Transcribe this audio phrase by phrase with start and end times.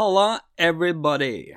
[0.00, 1.52] Halla, everybody!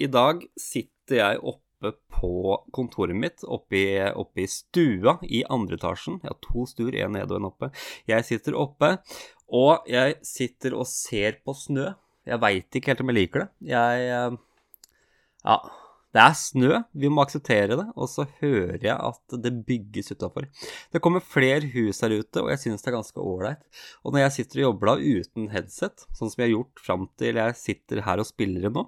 [0.00, 5.76] I dag sitter jeg oppe på kontoret mitt, oppe i, oppe i stua i andre
[5.76, 6.16] etasjen.
[6.22, 7.68] Jeg har to stuer, en nede og en oppe.
[8.08, 8.94] Jeg sitter oppe,
[9.52, 11.90] og jeg sitter og ser på snø.
[12.24, 13.50] Jeg veit ikke helt om jeg liker det.
[13.74, 14.40] Jeg eh,
[15.44, 15.60] Ja.
[16.14, 20.46] Det er snø, vi må akseptere det, og så hører jeg at det bygges utafor.
[20.94, 23.64] Det kommer flere hus her ute, og jeg syns det er ganske ålreit.
[24.06, 27.08] Og når jeg sitter og jobber da uten headset, sånn som jeg har gjort fram
[27.18, 28.86] til jeg sitter her og spiller nå,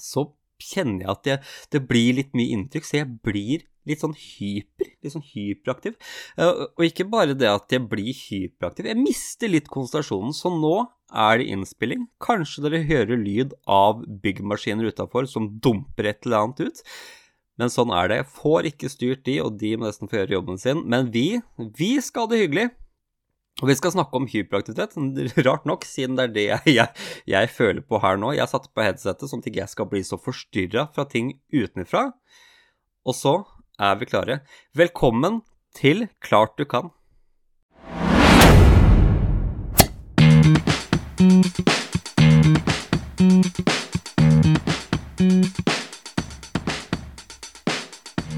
[0.00, 0.30] så
[0.60, 1.42] kjenner jeg at jeg,
[1.76, 5.96] det blir litt mye inntrykk, så jeg blir litt sånn hyper, litt sånn hyperaktiv.
[6.36, 10.74] Eh, Og ikke bare det at jeg blir hyperaktiv, jeg mister litt konsentrasjonen, så nå
[11.10, 12.04] er det innspilling.
[12.22, 16.84] Kanskje dere hører lyd av byggmaskiner utafor som dumper et eller annet ut.
[17.58, 18.20] Men sånn er det.
[18.22, 20.84] Jeg får ikke styrt de, og de må nesten få gjøre jobben sin.
[20.88, 21.40] Men vi,
[21.76, 22.68] vi skal ha det hyggelig.
[23.60, 24.94] Og vi skal snakke om hyperaktivitet,
[25.46, 28.30] rart nok, siden det er det jeg, jeg, jeg føler på her nå.
[28.38, 32.06] Jeg satte på headsetet sånn at ikke jeg skal bli så forstyrra fra ting utenfra.
[33.04, 33.34] Og så
[33.80, 34.40] er vi klare.
[34.76, 35.40] Velkommen
[35.76, 36.90] til Klart du kan.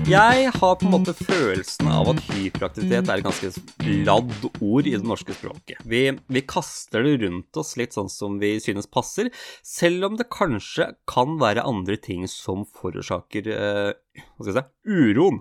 [0.03, 4.97] Jeg har på en måte følelsen av at hyperaktivitet er et ganske ladd ord i
[4.97, 5.79] det norske språket.
[5.87, 9.31] Vi, vi, kaster det rundt oss litt sånn som vi synes passer,
[9.63, 14.99] selv om det kanskje kan være andre ting som forårsaker eh, hva skal jeg si,
[15.13, 15.39] uroen.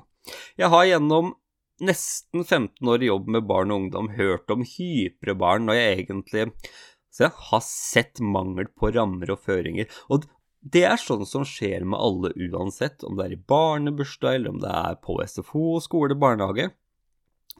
[0.61, 1.33] Jeg har gjennom
[1.81, 5.97] nesten 15 år i jobb med barn og ungdom hørt om hypre barn når jeg
[6.03, 9.89] egentlig jeg, har sett mangel på rammer og føringer.
[10.13, 10.29] Og
[10.61, 14.59] det er sånn som skjer med alle uansett, om det er i barnebursdag, eller om
[14.61, 16.69] det er på SFO, skole, barnehage.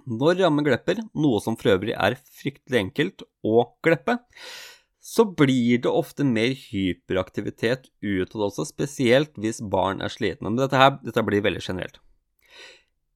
[0.06, 4.20] Når rammen glepper, noe som for øvrig er fryktelig enkelt å gleppe,
[5.02, 10.52] så blir det ofte mer hyperaktivitet utad også, spesielt hvis barn er slitne.
[10.52, 11.98] Men dette, her, dette blir veldig generelt.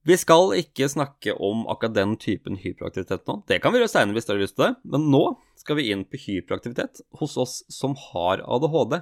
[0.06, 3.40] Vi skal ikke snakke om akkurat den typen hyperaktivitet nå.
[3.50, 5.22] Det kan vi gjøre seinere hvis dere har lyst til det, men nå
[5.58, 9.00] skal vi inn på hyperaktivitet hos oss som har ADHD.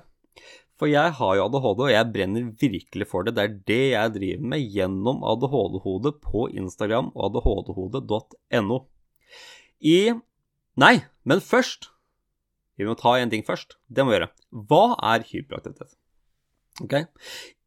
[0.84, 3.32] For jeg har jo ADHD, og jeg brenner virkelig for det.
[3.38, 8.76] Det er det jeg driver med gjennom ADHD-hodet på Instagram og adhdhode.no.
[9.80, 10.12] I
[10.76, 10.92] Nei,
[11.24, 11.88] men først
[12.76, 13.78] Vi må ta en ting først.
[13.88, 14.28] Det må vi gjøre.
[14.50, 14.82] Hva
[15.14, 15.96] er hyperaktivitet?
[16.84, 16.98] Ok?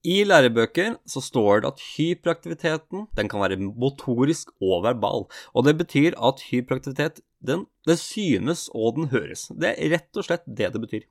[0.05, 5.25] I lærebøker så står det at hyperaktiviteten den kan være motorisk og verbal.
[5.57, 9.49] Og det betyr at hyperaktivitet den, den synes og den høres.
[9.57, 11.07] Det er rett og slett det det betyr.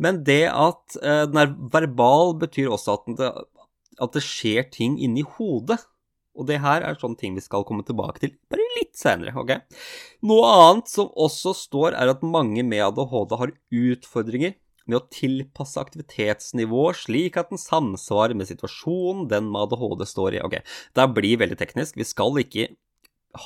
[0.00, 3.30] Men det at eh, den er verbal, betyr også at det,
[4.00, 5.80] at det skjer ting inni hodet.
[6.38, 9.34] Og det her er sånne ting vi skal komme tilbake til bare litt senere.
[9.36, 9.80] ok?
[10.30, 14.54] Noe annet som også står, er at mange med ADHD har utfordringer
[14.90, 20.44] med å tilpasse aktivitetsnivået slik at den samsvarer med situasjonen den med ADHD står i.
[20.46, 20.60] Ok,
[20.96, 21.98] Det blir veldig teknisk.
[21.98, 22.70] Vi skal ikke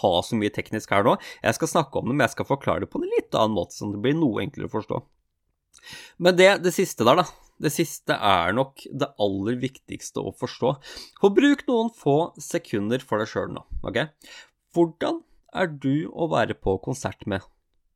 [0.00, 1.16] ha så mye teknisk her nå.
[1.44, 3.76] Jeg skal snakke om det, men jeg skal forklare det på en litt annen måte,
[3.76, 5.02] sånn at det blir noe enklere å forstå.
[6.18, 7.26] Men det, det siste der, da.
[7.64, 10.72] Det siste er nok det aller viktigste å forstå.
[11.20, 14.00] For bruk noen få sekunder for deg sjøl nå, ok?
[14.74, 15.20] Hvordan
[15.54, 17.44] er du å være på konsert med?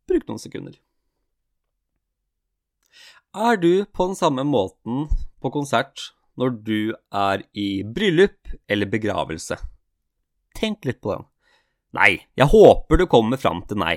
[0.09, 0.77] Bruk noen sekunder.
[3.37, 5.09] Er du på den samme måten
[5.43, 6.79] på konsert når du
[7.13, 9.59] er i bryllup eller begravelse?
[10.57, 11.27] Tenk litt på den.
[11.99, 13.97] Nei, jeg håper du kommer fram til nei.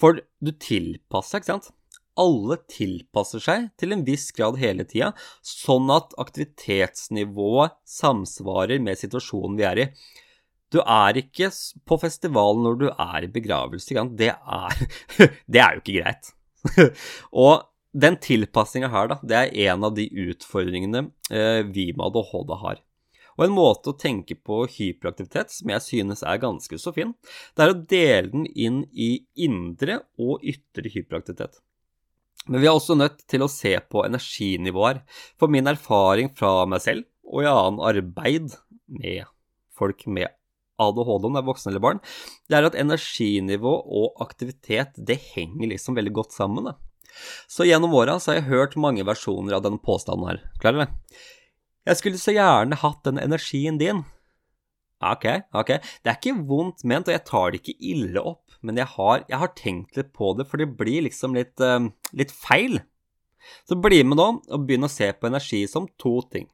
[0.00, 1.72] For du tilpasser, ikke sant?
[2.20, 9.56] Alle tilpasser seg til en viss grad hele tida, sånn at aktivitetsnivået samsvarer med situasjonen
[9.58, 9.88] vi er i.
[10.72, 11.50] Du er ikke
[11.88, 14.06] på festival når du er i begravelse.
[14.16, 14.86] Det er,
[15.52, 16.32] det er jo ikke greit.
[17.44, 22.56] Og den tilpassinga her, da, det er en av de utfordringene eh, vi med ADHD
[22.62, 22.80] har.
[23.36, 27.14] Og en måte å tenke på hyperaktivitet som jeg synes er ganske så fin,
[27.56, 31.60] det er å dele den inn i indre og ytre hyperaktivitet.
[32.48, 35.02] Men vi er også nødt til å se på energinivåer.
[35.40, 38.54] For min erfaring fra meg selv og i annen arbeid
[38.92, 39.28] med
[39.78, 40.32] folk med
[40.82, 42.00] ADHD, om det er voksne eller barn,
[42.50, 46.70] det er at energinivå og aktivitet det henger liksom veldig godt sammen.
[46.70, 46.74] Da.
[47.50, 50.42] Så gjennom åra har jeg hørt mange versjoner av denne påstanden her.
[50.62, 51.22] Klarer du det?
[51.88, 54.04] Jeg skulle så gjerne hatt den energien din.
[55.02, 55.78] Ok, ok.
[56.02, 59.24] Det er ikke vondt ment, og jeg tar det ikke ille opp men jeg har,
[59.28, 62.80] jeg har, tenkt litt på det, for det blir liksom litt, uh, litt feil.
[63.66, 66.46] Så bli med nå og begynn å se på energi som to ting.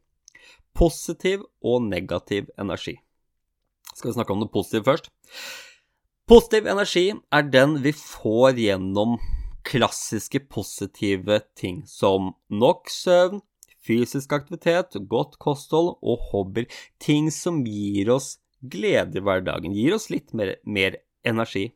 [0.78, 2.96] Positiv og negativ energi.
[3.92, 5.10] Skal vi snakke om det positive først?
[6.28, 9.16] Positiv energi er den vi får gjennom
[9.68, 13.40] klassiske positive ting som nok søvn,
[13.84, 16.68] fysisk aktivitet, godt kosthold og hobbyer.
[17.00, 21.70] Ting som gir oss glede i hverdagen, gir oss litt mer, mer energi.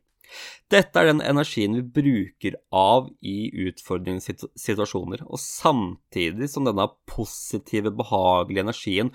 [0.72, 7.92] Dette er den energien vi bruker av i utfordrende situasjoner, og samtidig som denne positive,
[7.98, 9.12] behagelige energien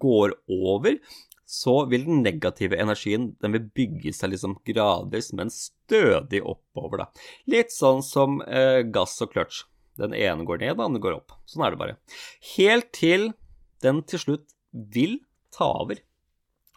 [0.00, 0.98] går over,
[1.44, 7.04] så vil den negative energien den vil bygge seg liksom gradvis, men stødig oppover.
[7.04, 7.28] da.
[7.52, 9.64] Litt sånn som eh, gass og clutch.
[10.00, 11.36] Den ene går ned, den andre går opp.
[11.46, 11.98] Sånn er det bare.
[12.56, 13.30] Helt til
[13.84, 15.20] den til slutt vil
[15.54, 16.00] ta over.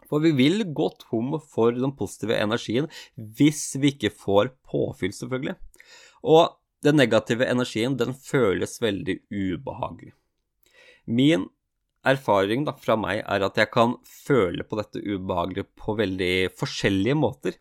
[0.08, 5.58] For vi vil gå tom for den positive energien hvis vi ikke får påfyll, selvfølgelig.
[6.24, 10.14] Og den negative energien, den føles veldig ubehagelig.
[11.08, 11.48] Min
[12.06, 17.18] erfaring da, fra meg er at jeg kan føle på dette ubehagelige på veldig forskjellige
[17.18, 17.58] måter.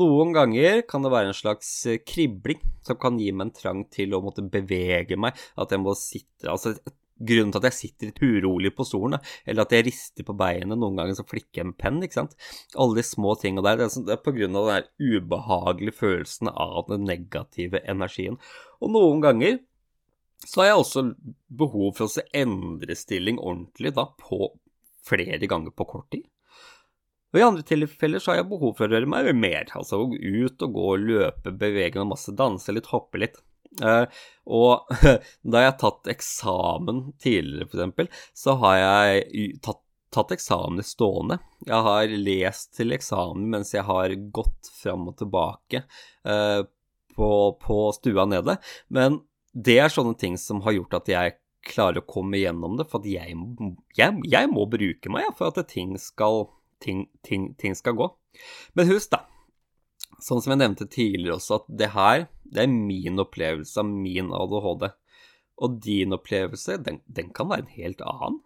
[0.00, 1.70] Noen ganger kan det være en slags
[2.06, 5.96] kribling som kan gi meg en trang til å måtte bevege meg, at jeg må
[5.98, 9.86] sitte Altså et grunnen til at jeg sitter litt urolig på stolen, eller at jeg
[9.88, 12.36] rister på beinet, noen ganger så flikker jeg med penn, ikke sant.
[12.74, 13.80] Alle de små tingene der.
[13.80, 18.40] Det er, sånn, på grunn av den der ubehagelige følelsen av den negative energien.
[18.80, 19.60] Og noen ganger
[20.46, 21.06] så har jeg også
[21.52, 24.52] behov for å endre stilling ordentlig da, på
[25.06, 26.24] flere ganger på kort tid.
[27.30, 30.64] Og I andre tilfeller så har jeg behov for å røre meg mer, altså ut
[30.66, 33.38] og gå og løpe, bevege meg masse, danse litt, hoppe litt.
[33.78, 34.06] Uh,
[34.50, 34.90] og
[35.52, 41.38] da jeg har tatt eksamen tidligere, f.eks., så har jeg tatt, tatt eksamen i stående.
[41.68, 45.84] Jeg har lest til eksamen mens jeg har gått fram og tilbake
[46.26, 46.66] uh,
[47.14, 47.30] på,
[47.62, 48.58] på, stua nede.
[48.88, 49.22] Men
[49.52, 51.38] det er sånne ting som har gjort at jeg
[51.70, 53.36] klarer å komme gjennom det, for at jeg,
[53.98, 56.46] jeg, jeg må bruke meg for at ting skal,
[56.82, 58.08] ting, ting, ting skal gå.
[58.74, 59.26] Men husk, da
[60.24, 64.30] sånn som jeg nevnte tidligere også, at det her det er min opplevelse av min
[64.34, 64.90] ADHD.
[65.60, 68.40] Og din opplevelse, den, den kan være en helt annen.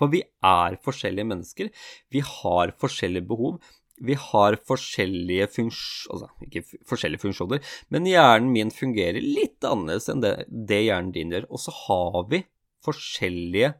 [0.00, 1.70] For vi er forskjellige mennesker.
[2.12, 3.60] Vi har forskjellige behov.
[4.02, 7.60] Vi har forskjellige funksjoner Altså ikke forskjellige funksjoner,
[7.92, 11.46] men hjernen min fungerer litt annerledes enn det, det hjernen din gjør.
[11.52, 12.42] Og så har vi
[12.82, 13.74] forskjellige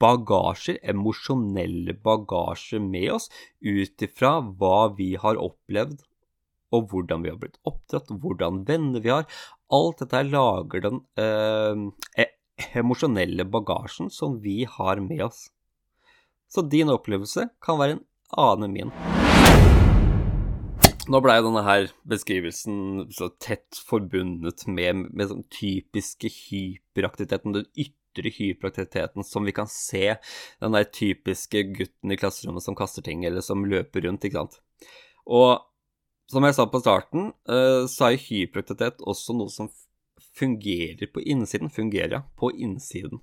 [0.00, 3.28] bagasjer, emosjonelle bagasjer med oss
[3.60, 6.02] ut ifra hva vi har opplevd,
[6.74, 9.26] og hvordan vi har blitt oppdratt, hvordan venner vi har.
[9.70, 11.86] Alt dette lager den eh,
[12.24, 12.32] e-,
[12.78, 15.48] emosjonelle bagasjen som vi har med oss.
[16.50, 18.06] Så din opplevelse kan være en
[18.38, 18.94] annen enn min.
[21.10, 28.30] Nå blei denne her beskrivelsen så tett forbundet med, med sånn typiske hyperaktiviteten, den ytre
[28.36, 30.16] hyperaktiviteten som vi kan se
[30.60, 34.60] den der typiske gutten i klasserommet som kaster ting, eller som løper rundt, ikke sant.
[35.26, 35.58] Og
[36.30, 39.70] som jeg sa på starten, eh, så er hyperaktivitet også noe som
[40.38, 41.72] fungerer på innsiden.
[41.74, 43.20] Fungerer, ja, på innsiden.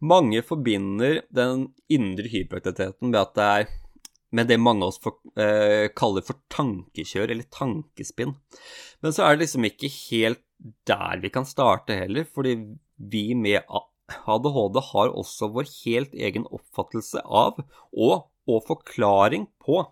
[0.00, 3.70] Mange forbinder den indre hyperaktiviteten med at det er
[4.30, 8.36] med det mange av oss for, eh, kaller for tankekjør, eller tankespinn.
[9.02, 10.42] Men så er det liksom ikke helt
[10.86, 17.22] der vi kan starte heller, fordi vi med ADHD har også vår helt egen oppfattelse
[17.24, 17.58] av
[17.92, 19.82] og, og forklaring på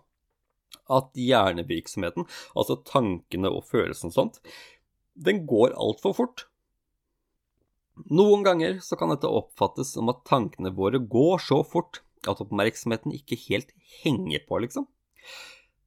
[0.89, 2.25] at hjernevirksomheten,
[2.57, 4.39] altså tankene og følelsene og sånt,
[5.19, 6.45] den går altfor fort.
[8.09, 13.13] Noen ganger så kan dette oppfattes som at tankene våre går så fort at oppmerksomheten
[13.15, 14.87] ikke helt henger på, liksom.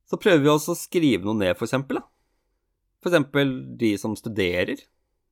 [0.09, 2.02] Så prøver vi også å skrive noe ned, for eksempel.
[3.02, 4.76] For eksempel de som studerer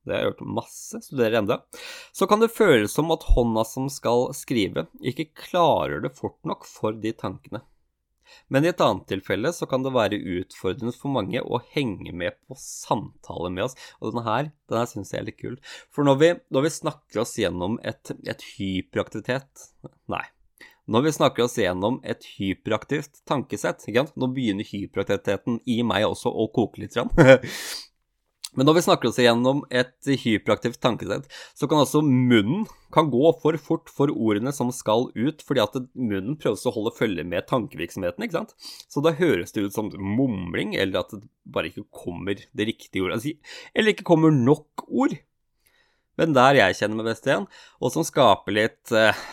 [0.01, 1.59] det har jeg gjort masse, studerer enda,
[2.09, 6.65] så kan det føles som at hånda som skal skrive, ikke klarer det fort nok
[6.65, 7.61] for de tankene.
[8.51, 12.37] Men i et annet tilfelle så kan det være utfordrende for mange å henge med
[12.47, 13.77] på samtaler med oss.
[13.99, 15.57] Og denne her, denne syns jeg er litt kul.
[15.93, 19.69] For når vi, når vi snakker oss gjennom et, et hyperaktivitet
[20.11, 20.23] Nei.
[20.91, 23.85] Når vi snakker oss gjennom et hyperaktivt tankesett
[24.19, 26.97] Nå begynner hyperaktiviteten i meg også å koke litt.
[28.57, 33.29] Men når vi snakker oss igjennom et hyperaktivt tankesett, så kan også munnen kan gå
[33.39, 37.47] for fort for ordene som skal ut, fordi at munnen prøves å holde følge med
[37.47, 38.51] tankevirksomheten, ikke sant?
[38.91, 43.05] Så da høres det ut som mumling, eller at det bare ikke kommer det riktige
[43.05, 43.21] ordet.
[43.21, 45.15] Altså, eller ikke kommer nok ord.
[46.19, 47.47] Men der jeg kjenner meg best igjen,
[47.79, 49.25] og som skaper litt eh,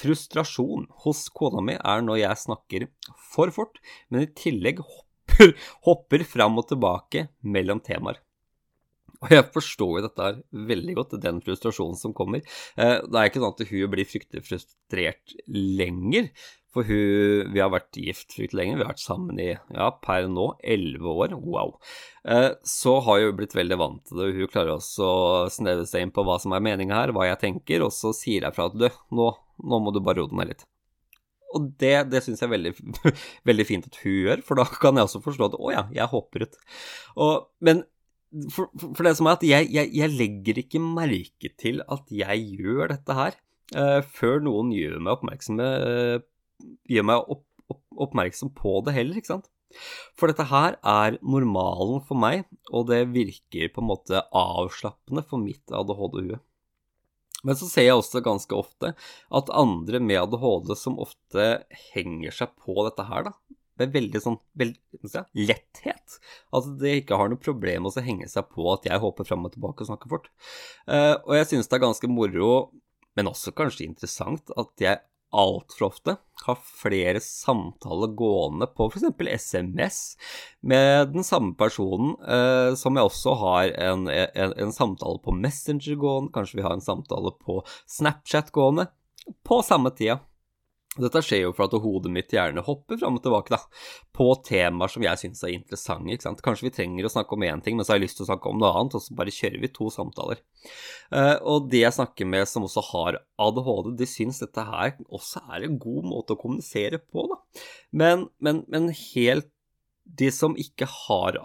[0.00, 2.88] frustrasjon hos kona mi, er når jeg snakker
[3.28, 3.76] for fort,
[4.08, 5.52] men i tillegg hopper,
[5.84, 8.24] hopper fram og tilbake mellom temaer.
[9.24, 12.44] Og jeg forstår jo dette her veldig godt, den frustrasjonen som kommer.
[12.76, 16.28] Eh, det er ikke sånn at hun blir fryktelig frustrert lenger,
[16.74, 18.76] For hun Vi har vært gift fryktelig lenge.
[18.76, 21.36] Vi har vært sammen i, ja, per nå, elleve år.
[21.38, 21.76] Wow.
[22.26, 24.32] Eh, så har hun blitt veldig vant til det.
[24.34, 27.40] Hun klarer også å sneve seg inn på hva som er meninga her, hva jeg
[27.46, 29.30] tenker, og så sier jeg fra at du, nå,
[29.62, 30.66] nå må du bare roe ned litt.
[31.54, 32.72] Og det, det syns jeg er veldig,
[33.48, 36.10] veldig, fint at hun gjør, for da kan jeg også forstå at å ja, jeg
[36.10, 36.58] hopper ut.
[37.14, 37.84] Og, men
[38.50, 42.46] for, for, det som er at jeg, jeg, jeg, legger ikke merke til at jeg
[42.58, 43.36] gjør dette her,
[43.76, 46.16] uh, før noen gjør meg uh,
[46.90, 49.50] gjør meg opp, opp, oppmerksom på det heller, ikke sant.
[50.14, 55.42] For dette her er normalen for meg, og det virker på en måte avslappende for
[55.42, 56.38] mitt ADHD-hue.
[57.44, 61.48] Men så ser jeg også ganske ofte at andre med ADHD som ofte
[61.92, 63.34] henger seg på dette her, da,
[63.80, 66.18] med veldig sånn veldig, si, letthet.
[66.54, 69.54] At det ikke har noe problem å henge seg på at jeg håper fram og
[69.54, 70.30] tilbake og snakker fort.
[70.86, 72.52] Uh, og jeg synes det er ganske moro,
[73.18, 75.02] men også kanskje interessant, at jeg
[75.34, 76.12] altfor ofte
[76.44, 79.06] har flere samtaler gående på f.eks.
[79.42, 79.98] SMS
[80.62, 85.98] med den samme personen, uh, som jeg også har en, en, en samtale på Messenger
[85.98, 88.86] gående, kanskje vi har en samtale på Snapchat gående,
[89.46, 90.20] på samme tida.
[91.00, 93.58] Dette skjer jo for at hodet mitt gjerne hopper fram og tilbake da,
[94.14, 96.12] på temaer som jeg syns er interessante.
[96.14, 96.42] ikke sant?
[96.44, 98.30] Kanskje vi trenger å snakke om én ting, men så har jeg lyst til å
[98.30, 100.44] snakke om noe annet, og så bare kjører vi to samtaler.
[101.10, 105.42] Uh, og de jeg snakker med som også har ADHD, de syns dette her også
[105.50, 107.40] er en god måte å kommunisere på, da.
[107.90, 109.50] Men, men, men helt
[110.04, 111.38] De som ikke har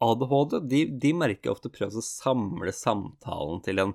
[0.00, 3.92] ADHD, de, de merker ofte prøver å samle samtalen til en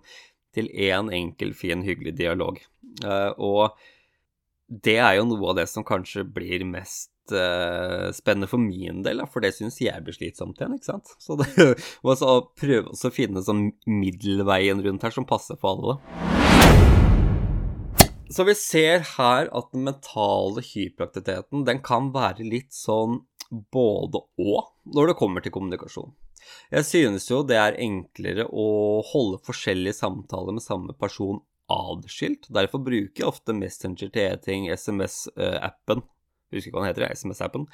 [0.52, 2.60] til én enkel, fin, hyggelig dialog.
[3.04, 3.80] Uh, og
[4.72, 9.20] det er jo noe av det som kanskje blir mest uh, spennende for min del,
[9.28, 11.12] for det syns jeg blir slitsomt igjen, ikke sant.
[11.20, 11.50] Så det
[12.06, 15.98] må så prøve å finne sånn middelveien rundt her som passer for alle.
[18.32, 23.26] Så vi ser her at den mentale hyperaktiviteten den kan være litt sånn
[23.76, 26.14] både og når det kommer til kommunikasjon.
[26.72, 32.50] Jeg synes jo det er enklere å holde forskjellige samtaler med samme person adskilt.
[32.54, 36.04] Derfor bruker jeg ofte Messenger til e-ting, SMS-appen,
[36.52, 37.68] husker ikke hva den heter, SMS-appen,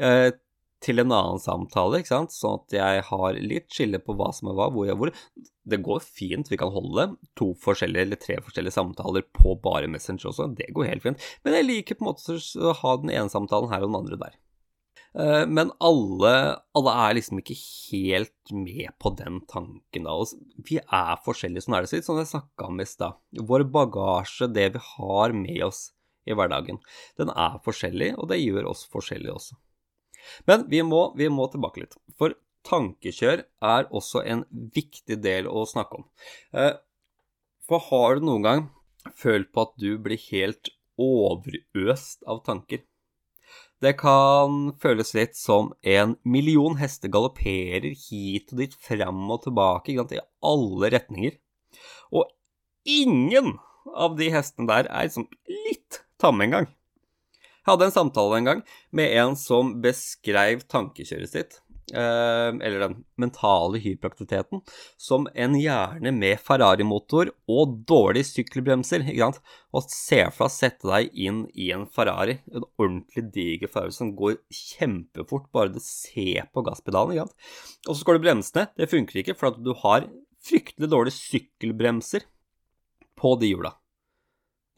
[0.00, 0.30] eh,
[0.84, 4.50] til en annen samtale, ikke sant, sånn at jeg har litt skille på hva som
[4.50, 5.12] er hva, hvor jeg hvor.
[5.64, 7.06] Det går fint, vi kan holde
[7.40, 11.56] to forskjellige eller tre forskjellige samtaler på bare Messenger også, det går helt fint, men
[11.56, 14.36] jeg liker på en måte å ha den ene samtalen her og den andre der.
[15.18, 16.34] Eh, men alle,
[16.74, 20.06] alle, er liksom ikke helt med på den tanken.
[20.06, 20.34] av oss.
[20.66, 23.20] Vi er forskjellige, sånn er det sitt, som jeg snakka om i stad.
[23.50, 25.86] Vår bagasje, det vi har med oss
[26.26, 26.80] i hverdagen,
[27.20, 29.58] den er forskjellig, og det gjør oss forskjellige også.
[30.48, 31.98] Men vi må, vi må tilbake litt.
[32.18, 36.08] For tankekjør er også en viktig del å snakke om.
[36.56, 36.72] Eh,
[37.68, 38.64] for har du noen gang
[39.20, 42.82] følt på at du blir helt overøst av tanker?
[43.82, 49.96] Det kan føles litt som en million hester galopperer hit og dit, fram og tilbake,
[49.96, 51.36] i alle retninger.
[52.14, 52.30] Og
[52.86, 53.56] ingen
[53.94, 56.70] av de hestene der er liksom litt tamme engang.
[57.64, 58.62] Jeg hadde en samtale en gang
[58.92, 61.60] med en som beskrev tankekjøret sitt
[61.92, 64.62] eller den mentale hyperaktiviteten,
[64.96, 69.04] som en hjerne med Ferrari-motor og dårlige sykkelbremser.
[69.04, 69.40] ikke sant?
[69.74, 73.96] Og se for deg å sette deg inn i en Ferrari, en ordentlig diger Ferrari
[73.96, 77.14] som går kjempefort, bare du ser på gasspedalen.
[77.14, 77.38] ikke sant?
[77.88, 78.74] Og så skal du bremse ned.
[78.78, 80.08] Det funker ikke, for at du har
[80.44, 82.28] fryktelig dårlige sykkelbremser
[83.20, 83.76] på de hjula.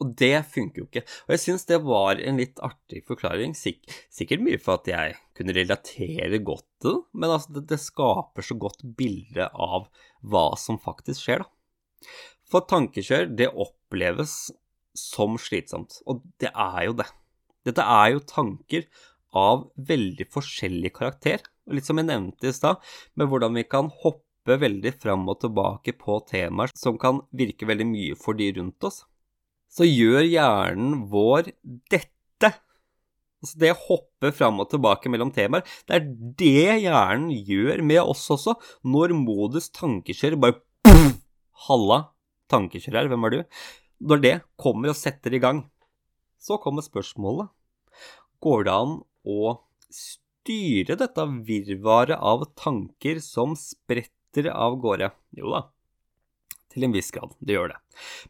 [0.03, 1.03] Og det funker jo ikke.
[1.25, 3.55] Og jeg syns det var en litt artig forklaring.
[3.57, 3.81] Sik
[4.13, 8.45] sikkert mye for at jeg kunne relatere godt til det, men altså det, det, skaper
[8.45, 9.87] så godt bilde av
[10.21, 12.07] hva som faktisk skjer, da.
[12.47, 14.37] For tankekjør, det oppleves
[14.97, 17.09] som slitsomt, og det er jo det.
[17.67, 18.85] Dette er jo tanker
[19.35, 21.41] av veldig forskjellig karakter.
[21.67, 22.79] Og litt som jeg nevnte i stad,
[23.17, 27.89] med hvordan vi kan hoppe veldig fram og tilbake på temaer som kan virke veldig
[27.89, 29.01] mye for de rundt oss
[29.77, 31.51] så gjør hjernen vår
[31.91, 32.51] dette.
[33.37, 36.07] Altså det å hoppe fram og tilbake mellom temaer, det er
[36.41, 40.57] det hjernen gjør med oss også, når modus tankekjør bare
[40.87, 41.19] puff,
[41.67, 41.99] Halla,
[42.51, 43.61] tankekjør her, hvem er du?
[44.09, 45.63] Når det kommer og setter i gang,
[46.41, 47.49] så kommer spørsmålet.
[48.41, 49.55] Går det an å
[49.93, 55.09] styre dette virvaret av tanker som spretter av gårde?
[55.37, 55.63] Jo da,
[56.77, 57.79] til en viss grad, det gjør det.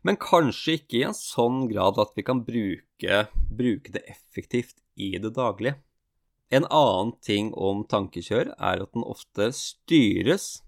[0.08, 5.18] Men kanskje ikke i en sånn grad at vi kan bruke, bruke det effektivt i
[5.22, 5.76] det daglige.
[6.48, 10.62] En annen ting om tankekjør er at den ofte styres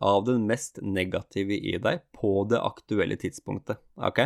[0.00, 3.80] av den mest negative i deg på det aktuelle tidspunktet.
[3.96, 4.22] Ok?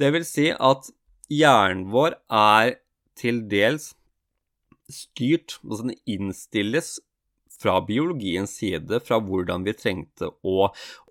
[0.00, 0.90] Det vil si at
[1.32, 2.76] hjernen vår er
[3.16, 3.94] til dels
[4.92, 6.98] styrt, altså den innstilles
[7.64, 10.68] fra biologiens side, fra hvordan vi trengte å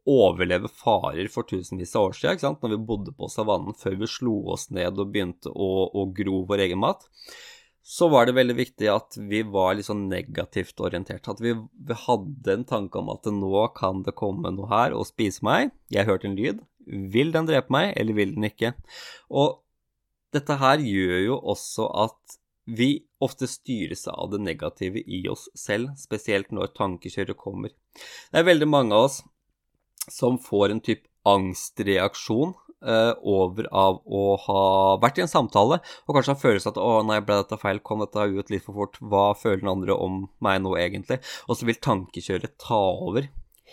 [0.10, 2.62] overleve farer for tusenvis av år siden, ikke sant?
[2.64, 6.44] når vi bodde på savannen før vi slo oss ned og begynte å, å gro
[6.50, 7.08] vår egen mat,
[7.84, 11.28] så var det veldig viktig at vi var litt sånn negativt orientert.
[11.28, 15.10] At vi, vi hadde en tanke om at nå kan det komme noe her og
[15.10, 15.74] spise meg.
[15.92, 16.62] Jeg hørte en lyd.
[16.88, 18.72] Vil den drepe meg, eller vil den ikke?
[19.28, 19.60] Og
[20.36, 25.94] dette her gjør jo også at vi ofte styres av det negative i oss selv,
[26.00, 27.74] spesielt når tankekjøret kommer.
[28.32, 29.22] Det er veldig mange av oss
[30.12, 32.54] som får en type angstreaksjon
[32.84, 34.64] eh, over av å ha
[35.02, 37.80] vært i en samtale og kanskje har følelsen at 'Å nei, ble dette feil?
[37.80, 39.00] Kom dette ut litt for fort?
[39.00, 43.30] Hva føler den andre om meg nå, egentlig?' Og så vil tankekjøret ta over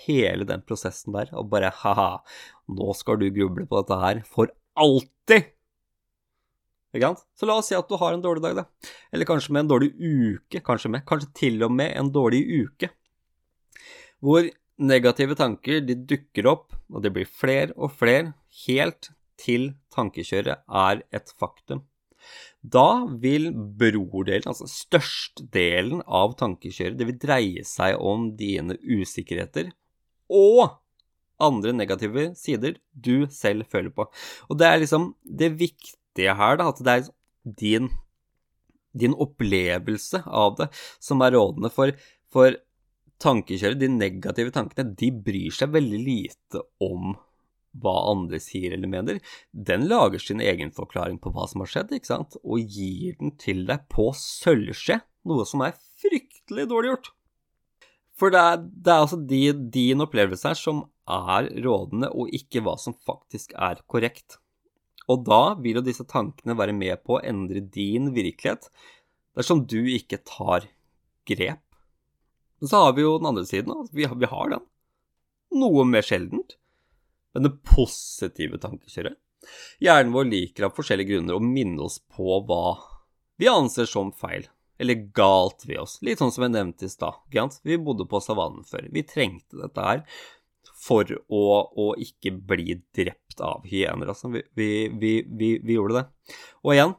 [0.06, 2.22] hele den prosessen der og bare 'Ha-ha,
[2.68, 5.50] nå skal du gruble på dette her for alltid'.
[7.38, 8.92] Så la oss si at du har en dårlig dag, da.
[9.12, 10.62] Eller kanskje med en dårlig uke.
[10.66, 12.90] Kanskje med, kanskje til og med en dårlig uke.
[14.20, 14.48] Hvor
[14.80, 18.32] Negative tanker de dukker opp, og det blir flere og flere,
[18.64, 21.82] helt til tankekjøret er et faktum.
[22.64, 29.68] Da vil brodelen, altså størstedelen av tankekjøret, det vil dreie seg om dine usikkerheter
[30.32, 30.78] og
[31.40, 34.08] andre negative sider du selv føler på.
[34.48, 37.10] Og det er liksom det viktige her, da, at det er
[37.44, 37.90] din,
[38.92, 41.92] din opplevelse av det som er rådende for,
[42.32, 42.58] for
[43.20, 47.14] tankekjøret, de negative tankene, de bryr seg veldig lite om
[47.80, 49.20] hva andre sier eller mener.
[49.52, 53.36] Den lager sin egen forklaring på hva som har skjedd, ikke sant, og gir den
[53.38, 55.00] til deg på sølvskje,
[55.30, 57.12] noe som er fryktelig dårlig gjort.
[58.20, 62.64] For det er, det er altså de, din opplevelse her som er rådende, og ikke
[62.66, 64.40] hva som faktisk er korrekt.
[65.10, 68.70] Og da vil jo disse tankene være med på å endre din virkelighet
[69.38, 70.68] dersom du ikke tar
[71.28, 71.64] grep
[72.60, 73.72] men så har vi jo den andre siden.
[73.72, 74.64] Altså, vi, vi har den.
[75.56, 76.58] Noe mer sjeldent.
[77.34, 79.16] Men det positive tankekjøret.
[79.80, 82.76] Hjernen vår liker av forskjellige grunner å minne oss på hva
[83.40, 84.44] vi anser som feil,
[84.76, 85.96] eller galt ved oss.
[86.04, 87.56] Litt sånn som jeg nevnte i stad.
[87.64, 88.90] Vi bodde på savannen før.
[88.92, 90.04] Vi trengte dette her
[90.80, 91.44] for å,
[91.76, 94.12] å ikke bli drept av hyener.
[94.12, 96.36] Altså, vi, vi, vi, vi gjorde det.
[96.64, 96.94] Og igjen,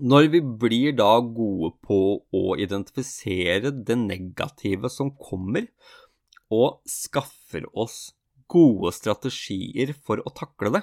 [0.00, 5.68] når vi blir da gode på å identifisere det negative som kommer,
[6.52, 8.12] og skaffer oss
[8.52, 10.82] gode strategier for å takle det,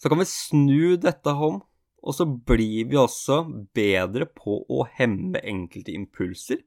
[0.00, 1.58] så kan vi snu dette om,
[2.00, 3.42] og så blir vi også
[3.76, 6.62] bedre på å hemme enkelte impulser,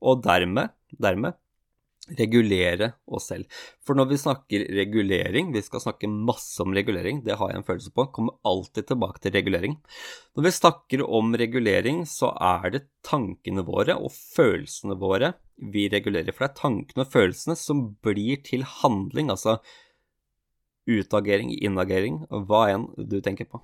[0.00, 1.36] og dermed, dermed
[2.18, 3.46] regulere oss selv.
[3.84, 7.66] For når vi snakker regulering, vi skal snakke masse om regulering, det har jeg en
[7.66, 9.76] følelse på, kommer alltid tilbake til regulering.
[10.36, 16.32] Når vi snakker om regulering, så er det tankene våre og følelsene våre vi regulerer.
[16.32, 19.58] For det er tankene og følelsene som blir til handling, altså
[20.90, 23.60] utagering, inagering, hva enn du tenker på.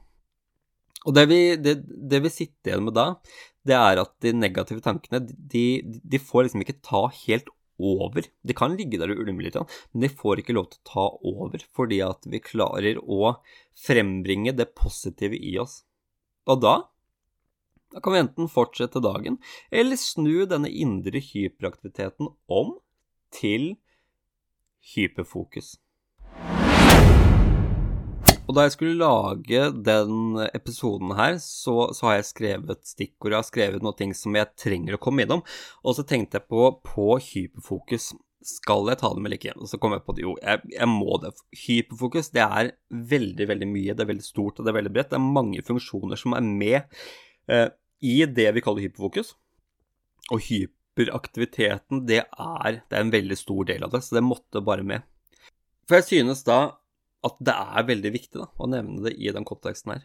[1.07, 3.11] Og det vi, det, det vi sitter igjen med da,
[3.67, 8.27] det er at de negative tankene, de, de får liksom ikke ta helt over.
[8.43, 9.59] De kan ligge der og ulme litt,
[9.93, 13.37] men de får ikke lov til å ta over fordi at vi klarer å
[13.87, 15.83] frembringe det positive i oss.
[16.47, 16.77] Og da
[17.95, 19.39] da kan vi enten fortsette dagen,
[19.71, 22.75] eller snu denne indre hyperaktiviteten om
[23.33, 23.77] til
[24.93, 25.77] hyperfokus.
[28.47, 33.35] Og da jeg skulle lage den episoden her, så, så har jeg skrevet stikkord.
[33.35, 35.43] Jeg har skrevet noen ting som jeg trenger å komme innom.
[35.83, 38.13] Og så tenkte jeg på, på hyperfokus.
[38.47, 39.57] Skal jeg ta det med eller ikke?
[39.59, 41.33] Og så kom jeg på at jo, jeg, jeg, må det.
[41.65, 42.71] Hyperfokus det er
[43.15, 43.97] veldig, veldig mye.
[43.97, 45.11] Det er veldig stort og det er veldig bredt.
[45.11, 46.79] Det er mange funksjoner som er med
[47.51, 47.69] eh,
[48.07, 49.35] i det vi kaller hyperfokus.
[50.31, 54.63] Og hyperaktiviteten, det er, det er en veldig stor del av det, så det måtte
[54.63, 55.07] bare med.
[55.87, 56.61] For jeg synes da
[57.25, 60.05] at det er veldig viktig da, å nevne det i den konteksten her.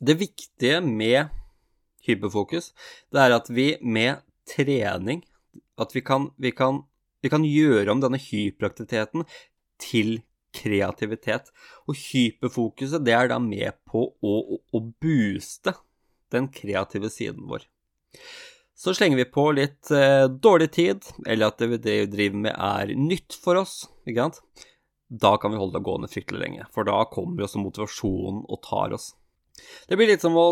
[0.00, 1.32] Det viktige med
[2.06, 2.72] hyperfokus,
[3.12, 5.24] det er at vi med trening
[5.80, 6.84] At vi kan, vi kan,
[7.20, 9.26] vi kan gjøre om denne hyperaktiviteten
[9.82, 10.22] til
[10.56, 11.50] kreativitet.
[11.84, 15.74] Og hyperfokuset, det er da med på å, å, å booste
[16.32, 17.66] den kreative siden vår.
[18.76, 22.94] Så slenger vi på litt eh, dårlig tid, eller at det vi driver med er
[22.96, 24.66] nytt for oss, ikke sant
[25.08, 26.66] da kan vi holde det gående fryktelig lenge.
[26.74, 29.12] For da kommer også motivasjonen og tar oss.
[29.88, 30.46] Det blir litt som å,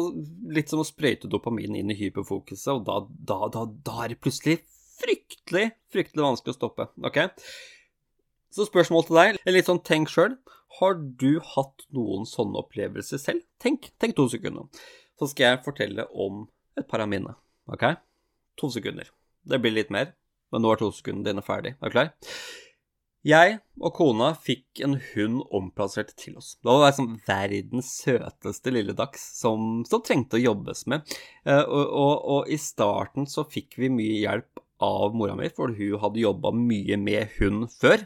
[0.55, 4.21] litt som å sprøyte dopamin inn i hyperfokuset, og da, da, da, da, er det
[4.25, 4.63] plutselig
[4.97, 6.89] fryktelig, fryktelig vanskelig å stoppe.
[7.05, 7.21] Ok?
[8.55, 10.39] Så spørsmål til deg, litt sånn tenk sjøl.
[10.79, 13.45] Har du hatt noen sånne opplevelser selv?
[13.63, 14.71] Tenk, tenk to sekunder.
[15.19, 16.47] så skal jeg fortelle om
[16.79, 17.37] et par av mine.
[17.71, 17.85] Ok?
[18.59, 19.11] To sekunder.
[19.47, 20.15] Det blir litt mer,
[20.51, 21.77] men nå er to sekundene dine ferdig.
[21.79, 22.11] Er du klar?
[23.25, 26.55] Jeg og kona fikk en hund omplassert til oss.
[26.61, 31.09] Det var liksom verdens søteste lille dachs som, som, trengte å jobbes med.
[31.49, 35.73] Uh, og, og, og, i starten så fikk vi mye hjelp av mora mi, for
[35.73, 38.05] hun hadde jobba mye med hund før.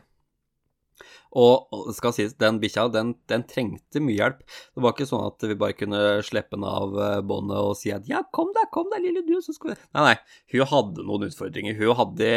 [1.38, 4.40] Og det skal sies, den bikkja, den, den, trengte mye hjelp.
[4.46, 7.92] Det var ikke sånn at vi bare kunne slippe den av eh, båndet og si
[7.94, 10.16] at 'ja, kom deg, kom deg, lille du', så skal vi Nei, nei.
[10.54, 11.76] Hun hadde noen utfordringer.
[11.78, 12.30] Hun hadde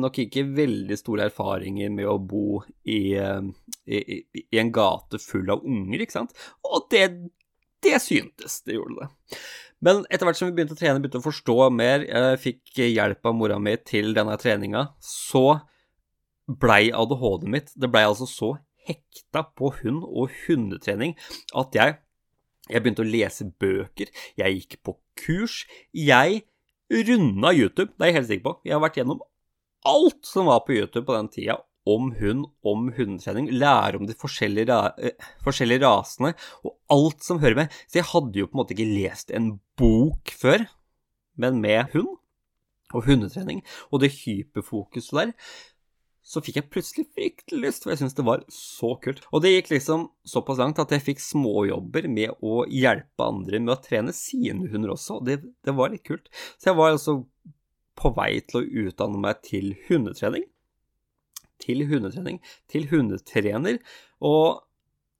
[0.00, 5.50] nok ikke veldig store erfaringer med å bo i, i, i, i en gate full
[5.52, 6.36] av unger, ikke sant.
[6.68, 7.08] Og det,
[7.84, 8.60] det syntes.
[8.64, 9.38] Det gjorde det.
[9.84, 13.28] Men etter hvert som vi begynte å trene, begynte å forstå mer, jeg fikk hjelp
[13.28, 15.60] av mora mi til denne treninga, så
[16.46, 18.54] blei ADHD-et mitt Det blei altså så
[18.84, 21.14] hekta på hund og hundetrening
[21.56, 21.94] at jeg,
[22.68, 25.62] jeg begynte å lese bøker, jeg gikk på kurs.
[25.96, 26.42] Jeg
[26.92, 28.56] runda YouTube, det er jeg helt sikker på.
[28.68, 29.22] Jeg har vært gjennom
[29.88, 34.16] alt som var på YouTube på den tida om hund, om hundetrening, lære om de
[34.16, 36.32] forskjellige, ra eh, forskjellige, rasene
[36.64, 37.76] og alt som hører med.
[37.88, 40.64] Så jeg hadde jo på en måte ikke lest en bok før,
[41.36, 42.16] men med hund
[42.94, 45.32] og hundetrening og det hyperfokuset der
[46.24, 49.20] så fikk jeg plutselig fryktelig lyst, for jeg syntes det var så kult.
[49.30, 53.74] Og det gikk liksom såpass langt at jeg fikk småjobber med å hjelpe andre med
[53.76, 56.30] å trene sine hunder også, og det, det var litt kult.
[56.56, 57.18] Så jeg var altså
[58.00, 60.48] på vei til å utdanne meg til hundetrening.
[61.62, 62.40] Til hundetrening,
[62.72, 63.78] til hundetrener.
[64.24, 64.64] Og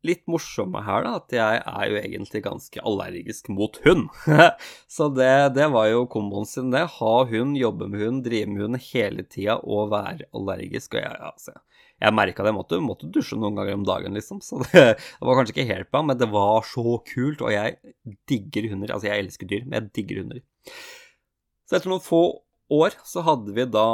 [0.04, 4.08] litt morsomme her, da, at jeg er jo egentlig ganske allergisk mot hund.
[4.96, 6.84] så det, det, var jo komboen sin, det.
[6.98, 10.96] Ha hund, jobbe med hund, drive med hund hele tida og være allergisk.
[10.98, 11.56] Og jeg, altså,
[12.04, 12.52] jeg merka det.
[12.52, 14.42] Jeg måtte, måtte, dusje noen ganger om dagen, liksom.
[14.44, 17.44] Så det, det var kanskje ikke helt bra, men det var så kult.
[17.44, 17.78] Og jeg
[18.30, 18.94] digger hunder.
[18.94, 20.44] Altså, jeg elsker dyr, men jeg digger hunder.
[21.64, 22.24] Så etter noen få
[22.74, 23.88] år så hadde vi da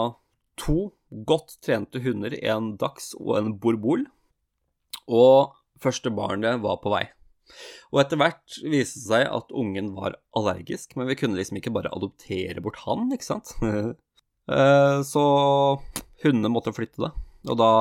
[0.61, 0.91] to
[1.27, 4.05] godt trente hunder, en dachs og en borbol.
[5.11, 7.07] Og Første barnet var på vei.
[7.91, 11.73] Og etter hvert viste det seg at ungen var allergisk, men vi kunne liksom ikke
[11.75, 13.57] bare adoptere bort han, ikke sant?
[14.51, 15.21] Eh, så
[16.25, 17.11] hundene måtte flytte da.
[17.53, 17.75] Og da,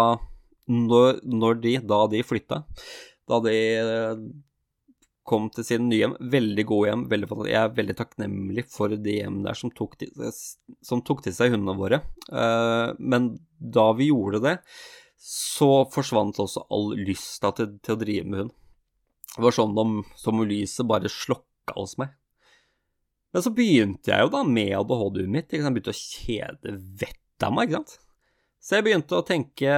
[0.69, 2.59] når de, da de flytta,
[3.25, 4.21] da de eh,
[5.29, 9.17] kom til sine nye hjem, veldig gode hjem, veldig Jeg er veldig takknemlig for de
[9.17, 9.97] hjemmene der som tok,
[10.85, 12.01] som tok til seg hundene våre.
[12.29, 14.55] Eh, men da vi gjorde det,
[15.19, 18.53] så forsvant også all lysta til, til, å drive med hund.
[19.35, 22.15] Det var sånn om, som om lyset bare slokka hos meg.
[23.35, 25.53] Men så begynte jeg jo da med ADHD-et mitt.
[25.53, 27.99] Jeg begynte å kjede vettet av meg, ikke sant.
[28.59, 29.75] Så jeg begynte å tenke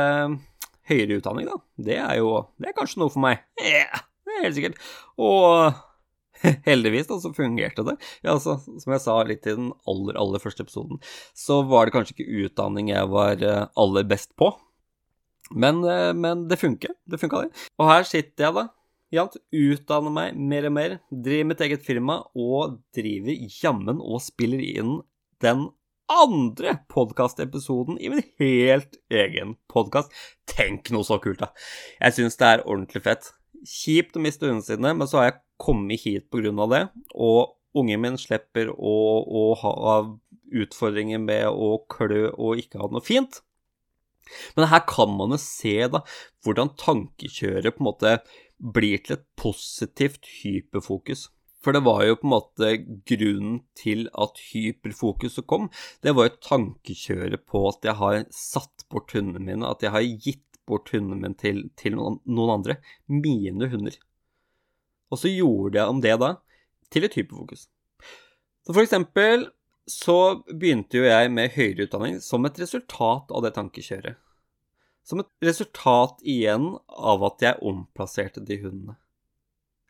[0.90, 1.58] høyere utdanning, da.
[1.90, 3.44] Det er jo Det er kanskje noe for meg.
[3.60, 4.82] Ja, det er helt sikkert.
[5.22, 5.76] Og
[6.70, 7.98] heldigvis da, så fungerte det.
[8.24, 11.02] Ja, altså, som jeg sa litt i den aller, aller første episoden,
[11.38, 14.54] så var det kanskje ikke utdanning jeg var eh, aller best på.
[15.54, 16.96] Men, eh, men det funker.
[17.06, 17.68] Det funka, det.
[17.80, 18.68] Og her sitter jeg, da.
[19.12, 24.62] Jant, utdanner meg mer og mer, driver mitt eget firma og driver jammen og spiller
[24.64, 25.02] inn
[25.44, 25.66] den
[26.12, 30.16] andre podkastepisoden i min helt egen podkast.
[30.48, 31.52] Tenk noe så kult, da.
[32.00, 33.32] Jeg syns det er ordentlig fett.
[33.68, 36.84] Kjipt å miste hundene sine, men så har jeg kommet hit på grunn av det.
[37.12, 39.96] Og ungen min slipper å, å ha
[40.52, 43.44] utfordringer med å klø og ikke ha noe fint.
[44.56, 46.04] Men her kan man jo se da
[46.46, 48.16] hvordan tankekjøret på en måte
[48.62, 51.30] blir til et positivt hyperfokus.
[51.62, 52.70] For det var jo på en måte
[53.10, 55.70] grunnen til at hyperfokuset kom.
[56.02, 60.08] Det var jo tankekjøret på at jeg har satt bort hundene mine, at jeg har
[60.26, 62.18] gitt bort hundene mine til, til noen,
[62.50, 62.80] andre.
[63.06, 63.98] Mine hunder.
[65.12, 66.34] Og så gjorde jeg om det da
[66.92, 67.68] til et hyperfokus.
[68.66, 69.50] Så for eksempel
[69.92, 74.20] så begynte jo jeg med høyere utdanning som et resultat av det tankekjøret.
[75.08, 78.98] Som et resultat igjen av at jeg omplasserte de hundene.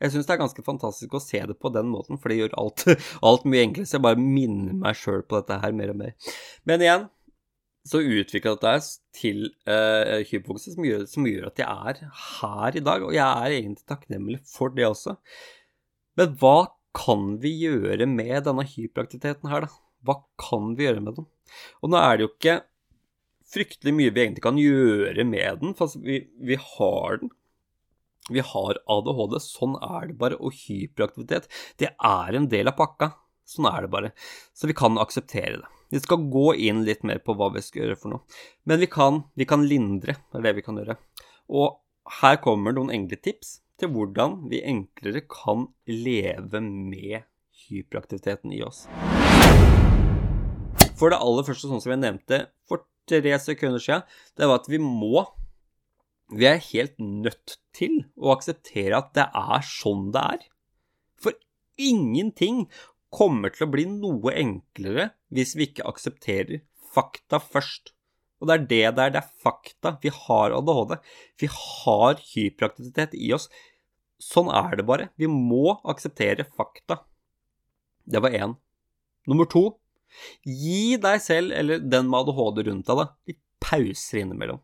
[0.02, 2.56] Jeg syns det er ganske fantastisk å se det på den måten, for det gjør
[2.58, 2.86] alt,
[3.28, 3.90] alt mye enklere.
[3.90, 6.16] Så jeg bare minner meg sjøl på dette her mer og mer.
[6.66, 7.10] Men igjen
[7.88, 8.74] så utvikla dette
[9.18, 13.06] til uh, hypokse, som, som gjør at jeg er her i dag.
[13.06, 15.18] Og jeg er egentlig takknemlig for det også.
[16.18, 16.58] Men hva
[16.98, 19.90] kan vi gjøre med denne hyperaktiviteten her, da?
[20.06, 21.28] Hva kan vi gjøre med den?
[21.82, 22.58] Og nå er det jo ikke
[23.52, 27.32] fryktelig mye vi egentlig kan gjøre med den, for vi, vi har den.
[28.32, 30.38] Vi har ADHD, sånn er det bare.
[30.40, 31.50] Og hyperaktivitet,
[31.82, 33.12] det er en del av pakka.
[33.50, 34.12] Sånn er det bare.
[34.56, 35.72] Så vi kan akseptere det.
[35.92, 38.38] Vi skal gå inn litt mer på hva vi skal gjøre for noe.
[38.64, 40.96] Men vi kan, vi kan lindre, det er det vi kan gjøre.
[41.52, 41.82] Og
[42.22, 47.28] her kommer noen enkle tips til hvordan vi enklere kan leve med
[47.68, 48.86] hyperaktiviteten i oss.
[51.02, 54.04] For det aller første, sånn som jeg nevnte for tre sekunder siden,
[54.38, 55.26] det var at vi må
[56.32, 60.46] Vi er helt nødt til å akseptere at det er sånn det er.
[61.20, 61.36] For
[61.76, 62.70] ingenting
[63.12, 66.62] kommer til å bli noe enklere hvis vi ikke aksepterer
[66.96, 67.92] fakta først.
[68.40, 69.98] Og det er det der, det er fakta.
[70.00, 70.96] Vi har ADHD.
[71.44, 73.50] Vi har hyperaktivitet i oss.
[74.24, 75.10] Sånn er det bare.
[75.20, 77.02] Vi må akseptere fakta.
[78.08, 78.56] Det var én.
[79.28, 79.81] Nummer to
[80.45, 84.62] Gi deg selv, eller den med ADHD rundt deg, da, litt pauser innimellom.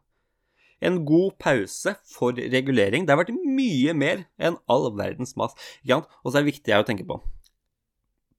[0.83, 3.05] En god pause for regulering.
[3.05, 5.55] Det har vært mye mer enn all verdens mas.
[5.89, 7.17] Og så er det viktig å tenke på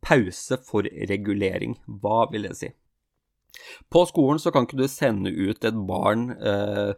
[0.05, 1.77] pause for regulering.
[1.87, 2.71] Hva vil det si?
[3.91, 6.93] På skolen så kan ikke du sende ut et barn eh,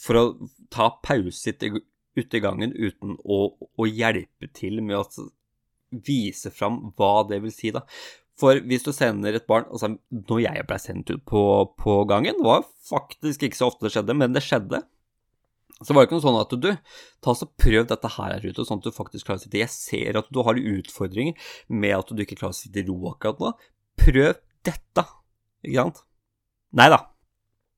[0.00, 0.24] for å
[0.72, 5.28] ta pause ute i gangen uten å, å hjelpe til med å
[6.04, 7.84] vise fram hva det vil si, da.
[8.40, 11.42] For hvis du sender et barn altså Når jeg ble sendt ut på,
[11.78, 14.82] på gangen, det var faktisk ikke så ofte det skjedde, men det skjedde.
[15.82, 16.68] Så var det ikke noe sånn at du
[17.24, 19.72] ta så prøv dette her her ute, sånn at du faktisk klarer å sitte Jeg
[19.74, 23.42] ser at du har utfordringer med at du ikke klarer å sitte i ro akkurat
[23.42, 23.50] nå.
[24.00, 25.06] Prøv dette,
[25.64, 26.04] ikke sant?
[26.74, 27.00] Nei da.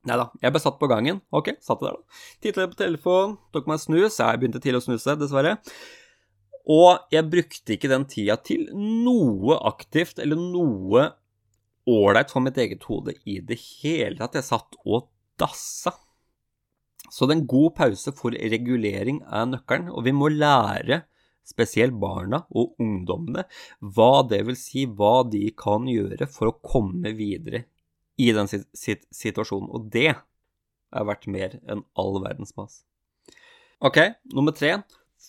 [0.07, 0.29] Nei da.
[0.45, 1.21] Jeg ble satt på gangen.
[1.35, 2.21] Ok, satt der, da.
[2.45, 4.21] Tittet på telefonen, tok meg en snus.
[4.21, 5.57] Jeg begynte tidlig å snuse, dessverre.
[6.66, 11.05] Og jeg brukte ikke den tida til noe aktivt eller noe
[11.87, 14.38] ålreit for mitt eget hode i det hele tatt.
[14.40, 15.07] Jeg satt og
[15.38, 15.94] dassa.
[17.07, 21.05] Så det er en god pause for regulering er nøkkelen, og vi må lære
[21.46, 23.44] spesielt barna og ungdommene
[23.94, 27.62] hva det vil si, hva de kan gjøre for å komme videre
[28.18, 29.70] i den situasjonen.
[29.70, 32.81] Og det er verdt mer enn all verdens mas.
[33.85, 34.00] Ok,
[34.35, 34.81] nummer tre.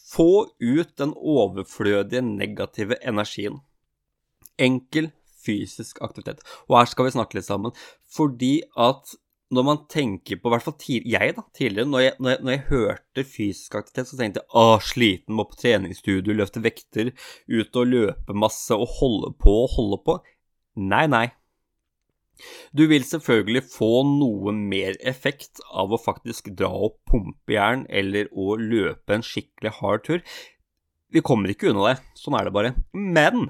[0.08, 3.62] Få ut den overflødige negative energien.
[4.58, 5.12] Enkel
[5.46, 6.44] fysisk aktivitet.
[6.68, 7.76] Og her skal vi snakke litt sammen.
[8.12, 9.16] Fordi at
[9.54, 10.76] når man tenker på, i hvert fall
[11.08, 14.50] jeg da, tidligere, når jeg, når, jeg, når jeg, hørte fysisk aktivitet, så tenkte jeg
[14.60, 17.14] ah, sliten, må på treningsstudio, løfte vekter,
[17.48, 20.18] ut og løpe masse og holde på og holde på.
[20.84, 21.28] Nei, nei.
[22.72, 28.56] Du vil selvfølgelig få noe mer effekt av å faktisk dra opp pumpejern eller å
[28.62, 30.26] løpe en skikkelig hard tur.
[31.14, 32.74] Vi kommer ikke unna det, sånn er det bare.
[32.94, 33.48] Men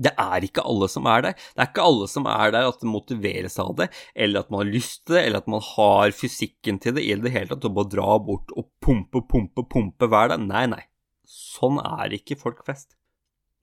[0.00, 1.34] det er ikke alle som er der.
[1.52, 4.62] Det er ikke alle som er der at det motiveres av det, eller at man
[4.62, 7.68] har lyst til det, eller at man har fysikken til det i det hele tatt,
[7.68, 10.40] å bare dra bort og pumpe, pumpe, pumpe hver dag.
[10.48, 10.82] Nei, nei.
[11.28, 12.96] Sånn er ikke folk flest.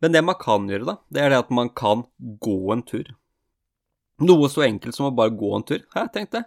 [0.03, 3.09] Men det man kan gjøre, da, det er det at man kan gå en tur.
[4.19, 5.83] Noe så enkelt som å bare gå en tur.
[5.95, 6.43] Hæ, tenk det.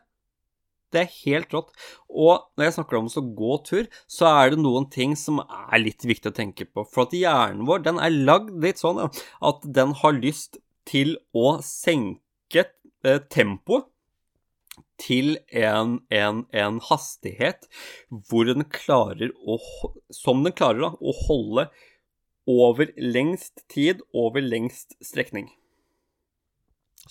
[0.93, 1.71] Det er helt rått.
[2.09, 5.79] Og når jeg snakker om å gå tur, så er det noen ting som er
[5.81, 6.85] litt viktig å tenke på.
[6.85, 11.57] For at hjernen vår, den er lagd litt sånn at den har lyst til å
[11.65, 12.67] senke
[13.07, 13.89] eh, tempoet
[15.03, 17.67] til en, en, en, hastighet
[18.29, 19.59] hvor den klarer å
[20.15, 21.67] Som den klarer da, å holde
[22.49, 25.49] over lengst tid, over lengst strekning.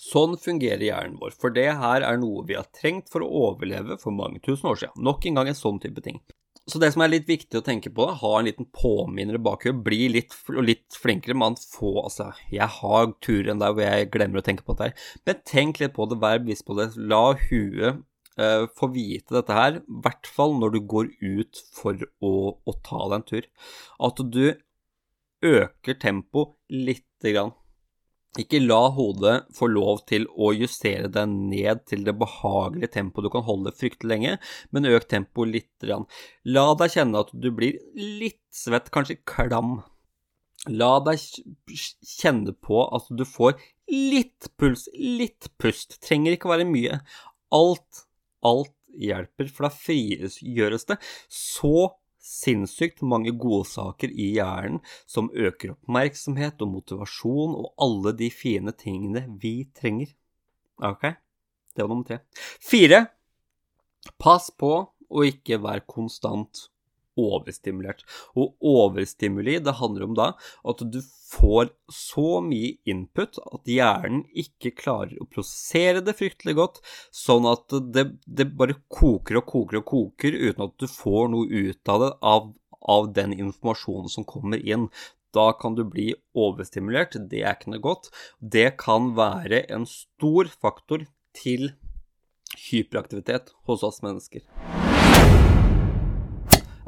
[0.02, 4.00] Sånn fungerer hjernen vår, for det her er noe vi har trengt for å overleve
[4.02, 5.04] for mange tusen år siden.
[5.06, 6.18] Nok en gang en sånn type ting.
[6.70, 9.80] Så det som er litt viktig å tenke på, ha en liten påminner i bakhuet,
[9.82, 14.46] bli litt, litt flinkere Man får Altså, jeg har turer der hvor jeg glemmer å
[14.46, 16.92] tenke på dette her, men tenk litt på det, vær bevisst på det.
[16.98, 18.02] La huet
[18.38, 22.76] uh, få vite dette her, i hvert fall når du går ut for å, å
[22.86, 23.50] ta deg en tur.
[24.10, 24.44] At du
[25.42, 27.54] øker tempoet lite grann.
[28.40, 33.30] Ikke la hodet få lov til å justere deg ned til det behagelige tempoet du
[33.34, 34.36] kan holde fryktelig lenge,
[34.72, 35.84] men øk tempoet litt.
[36.48, 39.82] La deg kjenne at du blir litt svett, kanskje klam.
[40.72, 41.20] La deg
[42.08, 43.58] kjenne på at du får
[43.92, 45.98] litt puls, litt pust.
[46.00, 47.02] Trenger ikke være mye.
[47.52, 48.06] Alt,
[48.40, 50.96] alt hjelper, for da frigjøres det
[51.28, 51.90] så
[52.32, 59.26] sinnssykt mange godsaker i hjernen som øker oppmerksomhet og motivasjon og alle de fine tingene
[59.42, 60.14] vi trenger.
[60.82, 61.04] Ok,
[61.76, 62.22] det var nummer tre.
[62.62, 63.04] Fire.
[64.18, 66.66] Pass på å ikke være konstant
[67.18, 68.04] overstimulert.
[68.38, 70.28] Og overstimuli, det handler om da
[70.68, 71.00] at du
[71.32, 76.82] får så mye input at hjernen ikke klarer å prosessere det fryktelig godt,
[77.14, 81.48] sånn at det, det bare koker og koker og koker uten at du får noe
[81.48, 82.52] ut av det av,
[82.96, 84.88] av den informasjonen som kommer inn.
[85.32, 88.10] Da kan du bli overstimulert, det er ikke noe godt.
[88.38, 91.70] Det kan være en stor faktor til
[92.68, 94.44] hyperaktivitet hos oss mennesker.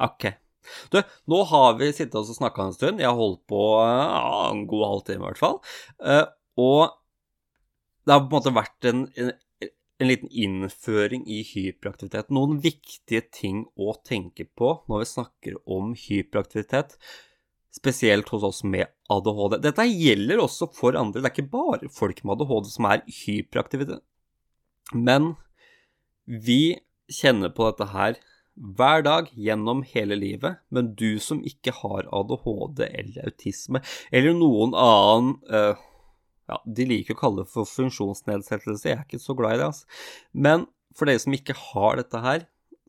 [0.02, 0.26] Ok,
[0.90, 3.00] Du, nå har vi sittet og snakka en stund.
[3.02, 5.58] Jeg har holdt på ja, en god halvtime i hvert fall.
[6.00, 6.24] Uh,
[6.56, 6.94] og
[8.04, 9.30] det har på en måte vært en, en,
[9.64, 12.32] en, liten innføring i hyperaktivitet.
[12.32, 16.96] Noen viktige ting å tenke på når vi snakker om hyperaktivitet,
[17.74, 19.58] spesielt hos oss med ADHD.
[19.64, 21.20] Dette gjelder også for andre.
[21.20, 24.00] Det er ikke bare folk med ADHD som er hyperaktive.
[24.94, 25.34] Men
[26.24, 26.76] vi
[27.12, 28.20] kjenner på dette her
[28.54, 33.82] hver dag gjennom hele livet, men du som ikke har ADHD eller autisme
[34.14, 35.74] eller noen annen uh,
[36.46, 39.68] ja, De liker å kalle det for funksjonsnedsettelse, jeg er ikke så glad i det,
[39.72, 39.86] altså.
[40.32, 42.40] Men for dere som ikke har dette her,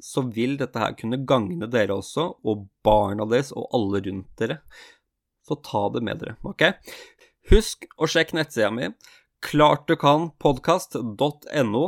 [0.03, 4.57] så vil dette her kunne gagne dere også, og barna deres og alle rundt dere.
[5.45, 6.61] Så ta det med dere, OK?
[7.51, 8.85] Husk å sjekke nettsida mi,
[9.45, 11.85] klartdukanpodkast.no.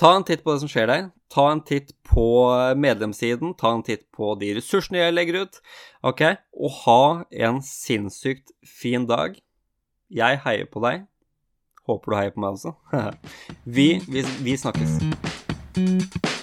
[0.00, 1.06] Ta en titt på det som skjer der.
[1.32, 2.26] Ta en titt på
[2.78, 3.54] medlemssiden.
[3.58, 5.60] Ta en titt på de ressursene jeg legger ut.
[6.06, 6.22] Ok?
[6.58, 7.00] Og ha
[7.46, 9.40] en sinnssykt fin dag.
[10.14, 11.08] Jeg heier på deg.
[11.88, 12.76] Håper du heier på meg også.
[13.76, 16.33] vi, vi, vi snakkes.